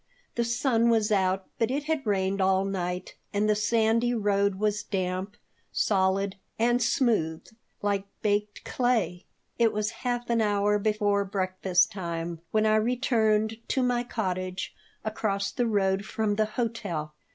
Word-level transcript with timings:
The 0.33 0.43
sun 0.43 0.89
was 0.89 1.11
out, 1.11 1.45
but 1.59 1.69
it 1.69 1.83
had 1.83 2.07
rained 2.07 2.41
all 2.41 2.65
night 2.65 3.13
and 3.31 3.47
the 3.47 3.53
sandy 3.53 4.15
road 4.15 4.55
was 4.55 4.81
damp, 4.81 5.37
solid, 5.71 6.37
and 6.57 6.81
smooth, 6.81 7.45
like 7.83 8.05
baked 8.23 8.63
clay. 8.65 9.27
It 9.59 9.71
was 9.73 9.91
half 10.01 10.27
an 10.31 10.41
hour 10.41 10.79
before 10.79 11.23
breakfast 11.23 11.91
time 11.91 12.41
when 12.49 12.65
I 12.65 12.77
returned 12.77 13.57
to 13.67 13.83
my 13.83 14.03
cottage 14.03 14.73
across 15.05 15.51
the 15.51 15.67
road 15.67 16.03
from 16.03 16.33
the 16.35 16.45
hotel. 16.45 17.13